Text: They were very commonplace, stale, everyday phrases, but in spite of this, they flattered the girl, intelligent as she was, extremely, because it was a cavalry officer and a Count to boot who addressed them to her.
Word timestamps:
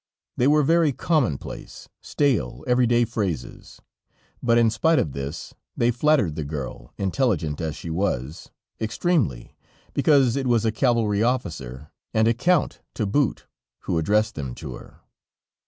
They 0.35 0.47
were 0.47 0.63
very 0.63 0.93
commonplace, 0.93 1.87
stale, 2.01 2.63
everyday 2.65 3.05
phrases, 3.05 3.83
but 4.41 4.57
in 4.57 4.71
spite 4.71 4.97
of 4.97 5.11
this, 5.11 5.53
they 5.77 5.91
flattered 5.91 6.33
the 6.35 6.43
girl, 6.43 6.91
intelligent 6.97 7.61
as 7.61 7.75
she 7.75 7.91
was, 7.91 8.49
extremely, 8.81 9.55
because 9.93 10.35
it 10.35 10.47
was 10.47 10.65
a 10.65 10.71
cavalry 10.71 11.21
officer 11.21 11.91
and 12.15 12.27
a 12.27 12.33
Count 12.33 12.81
to 12.95 13.05
boot 13.05 13.45
who 13.81 13.99
addressed 13.99 14.33
them 14.33 14.55
to 14.55 14.73
her. 14.73 15.01